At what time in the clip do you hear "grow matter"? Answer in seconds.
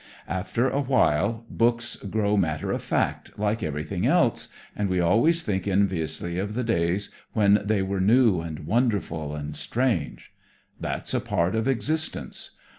1.95-2.71